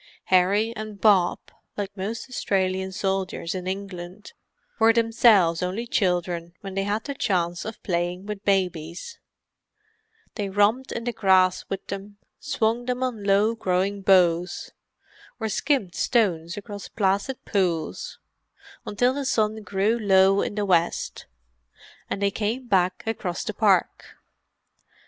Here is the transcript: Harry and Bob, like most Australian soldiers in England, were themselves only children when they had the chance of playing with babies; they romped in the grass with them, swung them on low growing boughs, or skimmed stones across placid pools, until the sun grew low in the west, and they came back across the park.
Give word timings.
Harry 0.33 0.73
and 0.75 0.99
Bob, 0.99 1.37
like 1.77 1.95
most 1.95 2.27
Australian 2.27 2.91
soldiers 2.91 3.53
in 3.53 3.67
England, 3.67 4.33
were 4.79 4.91
themselves 4.91 5.61
only 5.61 5.85
children 5.85 6.55
when 6.61 6.73
they 6.73 6.85
had 6.85 7.03
the 7.03 7.13
chance 7.13 7.65
of 7.65 7.83
playing 7.83 8.25
with 8.25 8.43
babies; 8.43 9.19
they 10.33 10.49
romped 10.49 10.91
in 10.91 11.03
the 11.03 11.13
grass 11.13 11.65
with 11.69 11.85
them, 11.85 12.17
swung 12.39 12.87
them 12.87 13.03
on 13.03 13.23
low 13.23 13.53
growing 13.53 14.01
boughs, 14.01 14.71
or 15.39 15.47
skimmed 15.47 15.93
stones 15.93 16.57
across 16.57 16.87
placid 16.87 17.37
pools, 17.45 18.17
until 18.87 19.13
the 19.13 19.23
sun 19.23 19.61
grew 19.61 19.99
low 19.99 20.41
in 20.41 20.55
the 20.55 20.65
west, 20.65 21.27
and 22.09 22.23
they 22.23 22.31
came 22.31 22.67
back 22.67 23.03
across 23.05 23.43
the 23.43 23.53
park. 23.53 24.15